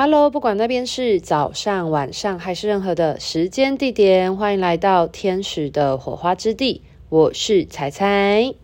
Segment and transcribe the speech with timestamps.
[0.00, 6.82] Hello，不管那边是早上、晚上还是任何的时间地点，欢迎来到天使的火花之地。
[7.08, 8.54] 我是彩彩，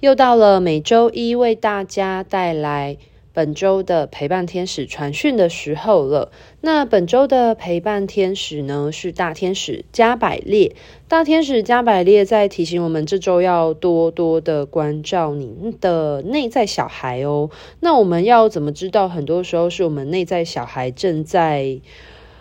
[0.00, 2.98] 又到了每周一为大家带来
[3.38, 6.32] 本周的陪伴天使传讯的时候了。
[6.60, 10.74] 那本周的陪伴天使呢，是大天使加百列。
[11.06, 17.48] 大天使加百列在提醒我们，这周要多多的关照您的内在小孩哦。
[17.78, 19.08] 那我们要怎么知道？
[19.08, 21.78] 很多时候是我们内在小孩正在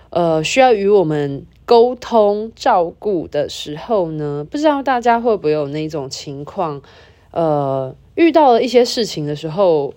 [0.10, 4.44] 呃需要与我们沟通照顾的时候呢？
[4.50, 6.82] 不知道大家会不会有那种情况？
[7.30, 9.94] 呃，遇到了一些事情的时候，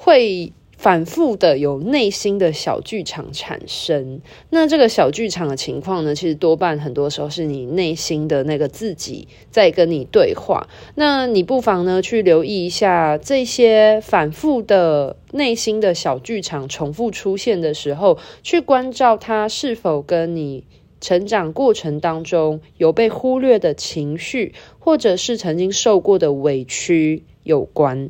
[0.00, 0.52] 会。
[0.80, 10.68] 反复的有内心的小剧场产生，那这个小剧场的情况呢，其实多半很多时候是你内心的那个自己在跟你对话。
[10.94, 20.64] 那你不妨呢去留意一下这些反复的内心的小剧场重复出现的时候，去关照它是否跟你
[21.02, 28.08] 成长过程当中有被忽略的情绪，或者是曾经受过的委屈有关。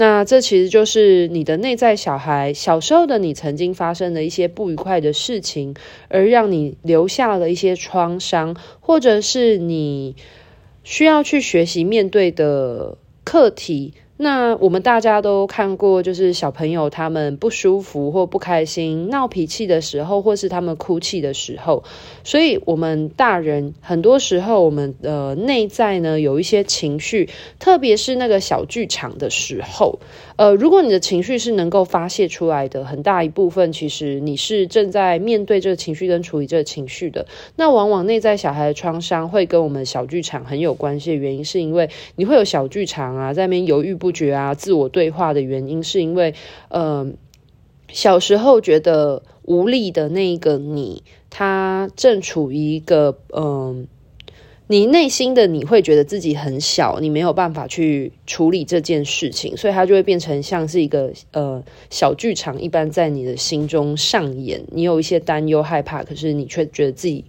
[0.00, 5.74] 那这其实就是你的内在小孩，小时候的你曾经发生的一些不愉快的事情，
[6.06, 10.14] 而让你留下了一些创伤，或者是你
[10.84, 13.94] 需要去学习面对的课题。
[14.20, 21.84] 那我们大家都看过，就是小朋友他们不舒服或不开心、闹脾气的时候，或是他们哭泣的时候，
[22.24, 27.28] 所以我们大人很多时候，我们的内在呢有一些情绪，
[27.60, 30.00] 特别是那个小剧场的时候，
[30.34, 37.24] 呃，如果你的情绪是能够发泄出来的，很大一部分其实你是正在面对这个情绪跟处理这个情绪的。
[37.54, 44.07] 那往往内在小孩的创伤会跟我们小剧场很有关系的原因，是因为你会有小剧场啊，在那边犹豫不。
[44.08, 46.34] 不觉啊，自我对话的原因是因为，
[46.70, 47.12] 呃，
[47.92, 53.86] 小时候觉得无力的那一个你，他正处于一个，嗯、
[54.66, 64.64] 你内心的你会觉得自己很小，你没有办法去处理这件事情，所以它就会变成像是一个呃小剧场一般在你的心中上演。
[64.72, 67.26] 你有一些担忧、害怕，可是你却觉得自己。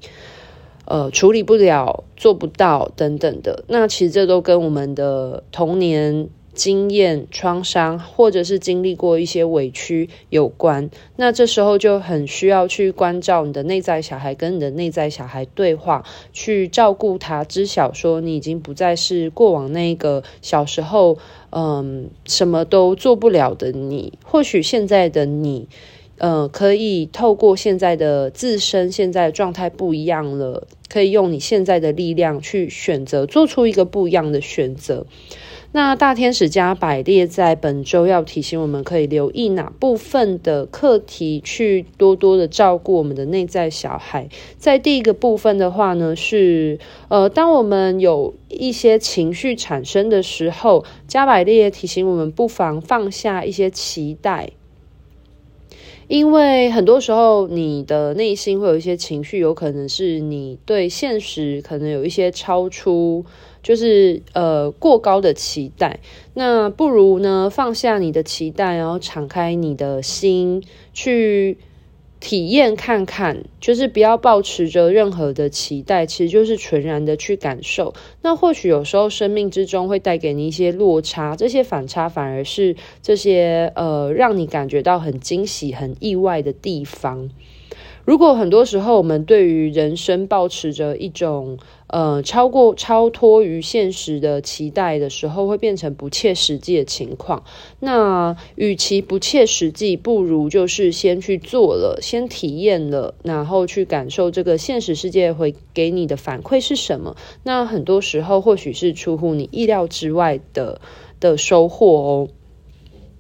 [0.92, 6.30] 呃，处理不了、做不到等等的，那其实这都跟我们的童年
[6.60, 10.90] 经验、创伤，或者是经历过一些委屈有关。
[11.16, 16.04] 那这时候就很需要去关照你的内在小孩，跟你的内在小孩对话，
[16.34, 21.18] 去照顾他，知晓说你已经不再是过往那个小时候，
[21.52, 24.20] 嗯，什么都做不了的你。
[24.26, 25.70] 或许现在的你。
[26.22, 35.06] 呃，可以透过现在的自身，现在的状态不一样了，可以用你现在的力量去选择，做出一个不一样的选择。
[35.72, 44.30] 那大天使加百列在本周要提醒我们，可以留意哪部分的课题，去多多的照顾我们的内在小孩。
[44.58, 54.50] 在第一个部分的话呢，是呃，当我们有一些情绪产生的时候，加百列提醒我们，不妨放下一些期待。
[56.08, 63.24] 因为很多时候，你的内心会有一些情绪，有可能是你对现实可能有一些超出，
[63.64, 66.00] 就是呃过高的期待。
[66.34, 71.58] 那不如呢，放下你的期待，然后敞开你的心去。
[72.22, 77.94] 体验看看，就是不要抱持着任何的期待，其实就是纯然的去感受。
[78.22, 87.30] 那或许有时候生命之中会带给你一些落差，这些反差反而是这些呃让你感觉到很惊喜、很意外的地方。
[88.10, 97.44] 如果很多时候我们对于人生抱持着一种呃超过超脱于现实的期待的时候，会变成不切实际的情况。
[97.80, 107.16] 那与其不切实际，不如就是先去做了，先体验了，然后去感受这个现实世界会给你的反馈是什么。
[107.44, 110.82] 那很多时候或许是出乎你意料之外的
[111.20, 112.30] 的收获哦。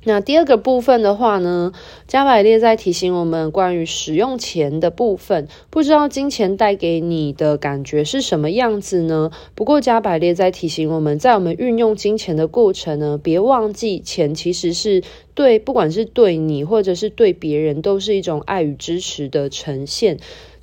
[0.05, 1.73] 那第二个部分的话呢，
[2.07, 9.29] 加百列在提醒我们关于使用钱的部分，不知道金钱带给你的感觉是什么样子呢？
[9.55, 15.03] 不过加百列在提醒我们，在我们运用金钱的过程呢，别忘记钱其实是
[15.33, 20.17] 对，不管是对你或者是对别人，都是一种爱与支持的呈现。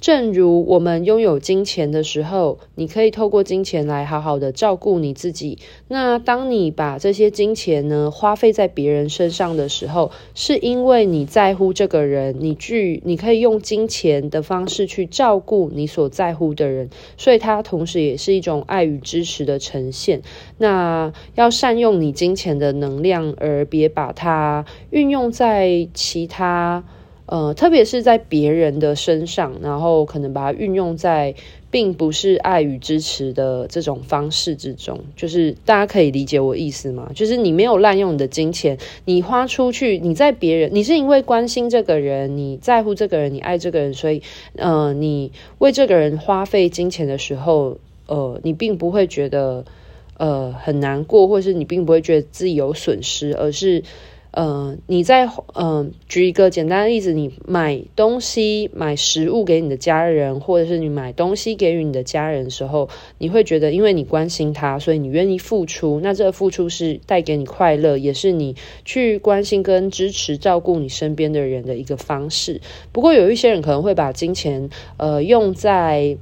[0.07, 5.59] 正如我们拥有金钱的时候，你可以透过金钱来好好的照顾你自己。
[5.89, 20.23] 那当你把这些金钱呢花费在别人身上的时候，是因为你在乎这个人，你去你可以用金钱的方式去照顾你所在乎的人，所以它同时也是一种爱与支持的呈现。
[20.59, 26.85] 那要善用你金钱的能量，而别把它运用在其他。
[27.27, 31.35] 呃，特别是在别人的身上，然后可能把它运用在
[31.73, 37.11] 并不是爱与支持的这种方式之中，就是大家可以理解我意思吗？
[37.17, 44.23] 就是你没有滥用你的金钱，你花出去，你在别人，你是因为关心这个人，你在乎这个人，你爱这个人，所以，
[44.55, 49.65] 呃，你为这个人花费金钱的时候，呃，你并不会觉得
[50.17, 53.83] 呃很难过，或是你并不会觉得自己有损失，而是。
[54.37, 66.01] 呃，你在嗯、举一个简单的例子，你买东西、买食物给你的家人，或者是你买东西给予你的家人的时候，你会觉得，因为你关心他，所以你愿意付出。
[66.03, 68.55] 那这个付出是带给你快乐，也是你
[68.85, 72.61] 去关心跟支持、照顾你身边的人的一个方式。
[72.93, 74.69] 不过，有一些人可能会把金钱
[74.99, 76.19] 呃用在。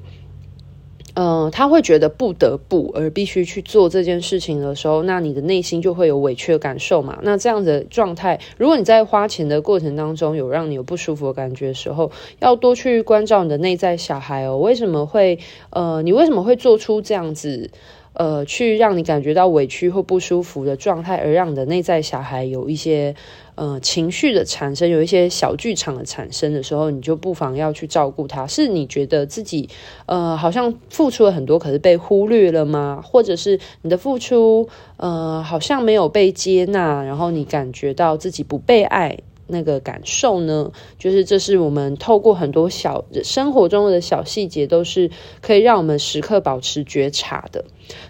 [1.14, 7.18] 嗯、呃，他会觉得不得不而必须去做这件事情的时候，那你的内心就会有委屈的感受嘛。
[7.22, 14.58] 那这样的状态，如果你在花钱的过程当中有让你有不舒服的感觉的时候，要多去关照你的内在小孩哦。
[14.58, 15.38] 为什么会
[15.70, 17.70] 呃，你为什么会做出这样子？
[18.14, 23.14] 呃，去让你感觉到委屈或不舒服的状态，而让你的内在小孩有一些
[23.56, 28.46] 呃情绪的产生，有一些小剧场的产生的时候，你就不妨要去照顾他。
[28.46, 29.68] 是你觉得自己
[30.06, 33.02] 呃好像付出了很多，可是被忽略了吗？
[33.04, 39.18] 或者是你的付出呃好像没有被接纳，然后你感觉到自己不被爱？
[39.46, 45.10] 那个感受呢，就是这是我们透过很多小生活中的小细节，都是
[45.40, 47.64] 可以让我们时刻保持觉察的。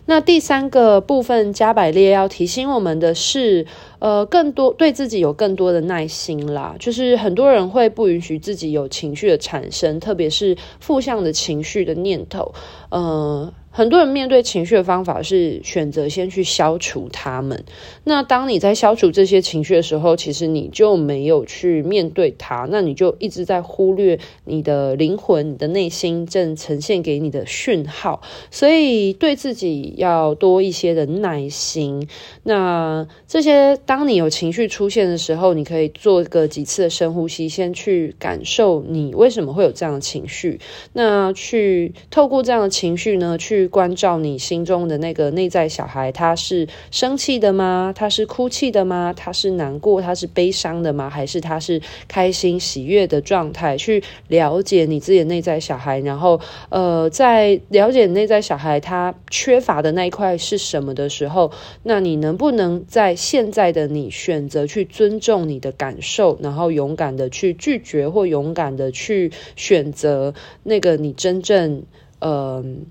[0.07, 3.67] 那第三个部分，加百列要提醒我们的是，
[3.99, 6.77] 呃，更多对自己有更多的耐心啦。
[6.79, 12.55] 就是很多人会不允许自己有情绪的产生，特别是负向的情绪的念头，
[12.91, 13.53] 呃。
[13.77, 17.65] 很多人面对情绪的方法是选择先去消除他们。
[18.05, 28.23] 那当你在消除这些情绪的时候，其实你就没有去面对它，那你就一直在忽略你的灵魂、你的内心正呈现给你的讯号。
[28.49, 32.07] 所以对自己要多一些的耐心。
[32.45, 40.61] 那这些，当你有情绪出现的时候，你可以做个几次的深呼吸，先去感受你为什么会有这样的情绪。
[40.93, 43.64] 那去透过这样的情绪呢，去。
[43.65, 47.95] 去关照你心中的那个内在小孩，他是生气的吗？
[47.97, 49.15] 他是哭泣的吗？
[49.17, 50.03] 他是难过？
[50.03, 51.09] 他是悲伤的吗？
[51.09, 53.75] 还是他是开心喜悦的状态？
[53.79, 56.39] 去了解你自己的内在小孩，然后
[56.69, 61.51] 呃，在了解内在小孩他缺乏的那一块是什么的时候，
[61.85, 70.35] 那你能不能在现在的你选择去尊重你的感受，然后勇敢的去拒绝，或勇敢的去选择
[70.65, 71.83] 那个你真正
[72.19, 72.85] 嗯。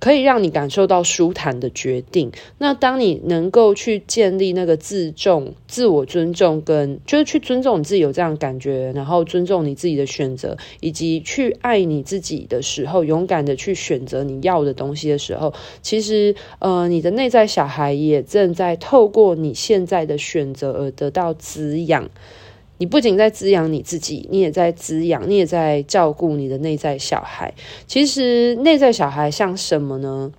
[0.00, 2.32] 可以让你感受到舒坦的决定。
[2.58, 15.52] 那当你能够去建立那个自重、自我尊重，跟就是去尊重你自己有这样感觉，然后尊重你自己的选择，以及去爱你自己的时候，勇敢的去选择你要的东西的时候，
[15.82, 22.08] 其实呃，你的内在小孩也正在透过你现在的选择而得到滋养。
[22.80, 27.52] 你不仅在滋养你自己，你也在滋养，你也在照顾你的内在小孩。
[27.86, 30.32] 其实内在小孩像什么呢？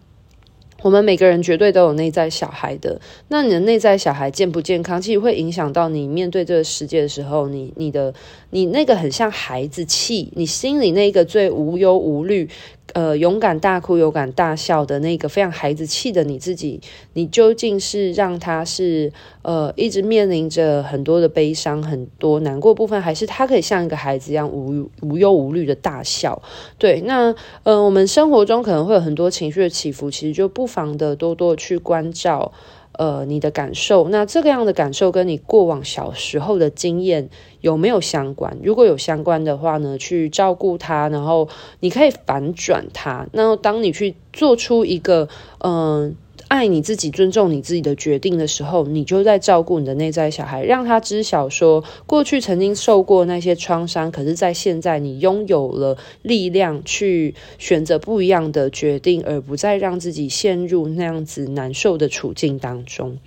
[0.82, 3.00] 我们每个人绝对都有内在小孩的。
[3.28, 8.12] 那你的内在小孩健不健康，其实会影响到你面对这个世界的时候，你你的
[8.50, 12.50] 你那个很像孩子气，你心里那个最无忧无虑。
[12.94, 16.82] 呃，勇敢大哭、勇敢大笑的那个非常孩子气的你自己，
[17.14, 26.42] 你究竟是让他是呃一直面临着很多的悲伤、很多难过部分，还是他可以像一个孩子一样无无忧无虑的大笑？
[26.78, 27.34] 对，那
[27.64, 32.52] 呃，我们生活中可能会有很多情绪的起伏，其实就不妨的多多去关照。
[32.94, 37.30] 呃，你的感受，那这个样的感受跟你过往小时候的经验
[37.62, 38.58] 有没有相关？
[38.64, 41.48] 如果有相关的话呢，去照顾他，然后
[41.80, 43.28] 你可以反转他。
[43.32, 45.28] 那当你去做出一个
[45.60, 46.16] 嗯。
[46.48, 63.18] 爱你自己，尊重你自己的决定的时候，你就在照顾你的内在小孩，让他知晓说，过去曾经受过那些创伤，可是，在现在你拥有了力量去选择不一样的决定，而不再让自己陷入那样子难受的处境当中。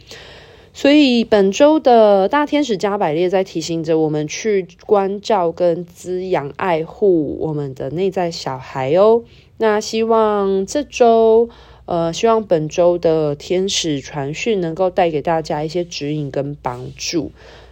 [0.75, 9.23] 所以，本周的大天使加百列在提醒着我们去关照跟滋养、爱护我们的内在小孩哦。
[9.57, 11.49] 那希望这周。
[11.87, 17.31] 呃，希望本周的天使传讯能够带给大家一些指引跟帮助。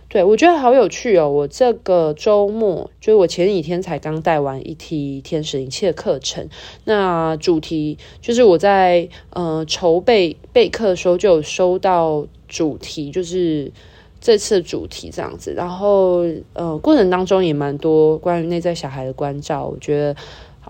[0.08, 1.26] 对，我觉得好有趣哦！
[1.30, 6.46] 我这个周末，就是我前几天才刚带完一梯天使灵气的课程，
[6.84, 13.72] 那主题就是我在呃筹备备课的时候就有收到主题，就是
[14.20, 15.54] 这次主题这样子。
[15.54, 20.14] 然后呃，过程当中也蛮多关于内在小孩的关照，我觉得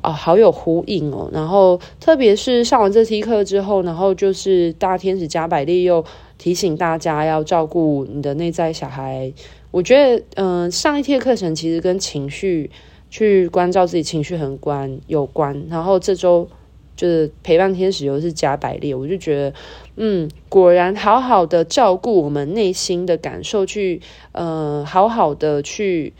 [0.03, 1.31] 啊、呃、好有呼应哦。
[1.33, 6.05] 然后特别是上完这期课之后，然后就是大天使加百列又
[6.37, 9.33] 提醒大家要照顾你的内在小孩。
[9.71, 12.71] 我觉得嗯、上一天课程其实跟情绪
[13.09, 15.65] 去关照自己情绪很关有关。
[15.71, 16.47] 然后这周。
[16.95, 19.55] 就是陪伴天使又是加百列，我就觉得，
[19.97, 24.01] 嗯，果然好好的照顾我们内心的感受，去
[24.33, 26.13] 呃，好好的去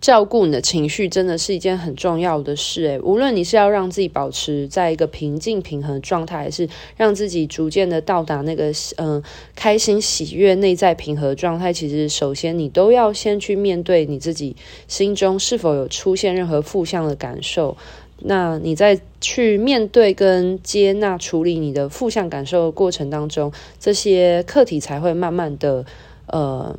[0.00, 2.84] 照顾你的情绪，真的是一件很重要的事。
[2.84, 9.22] 诶，无论你是要让自己保持在一个平静平衡状态，还是让自己逐渐的到达那个嗯、
[9.54, 14.54] 开心喜悦内在平和状态，其实首先你都要先去面对你自己
[14.86, 17.76] 心中是否有出现任何负向的感受。
[18.18, 25.84] 那你在去面对跟接纳处理你的负向感受的过程当中，这些课题才会慢慢的
[26.28, 26.74] 呃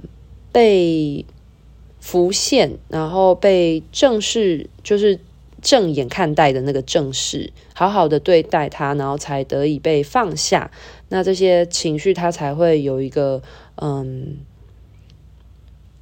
[0.52, 1.24] 被
[2.08, 5.20] 浮现，然后被正视，就是
[5.62, 10.72] 正眼看待的那个正视，好好的对待它，然后才得以被放下。
[11.10, 13.42] 那这些情绪它才会有一个
[13.76, 14.38] 嗯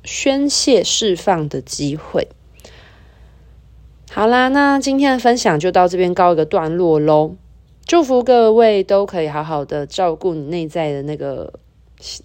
[0.04, 2.28] 宣泄释放的机会。
[4.12, 7.34] 好啦，那今天的分享就到这边告一个段落喽。
[7.88, 11.54] 祝福各位都可以好好的照顾你内在的那个，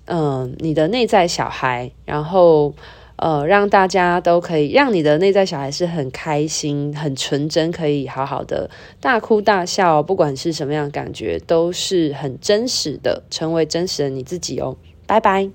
[0.05, 2.75] 嗯、你的内在小孩，然后
[3.21, 14.77] 呃，让大家都可以让你的内在小孩是很开心、很纯真，可以好好的大哭大笑，不管是什么样感觉，都是很真实的，成为真实的你自己哦。
[15.07, 15.50] 拜拜。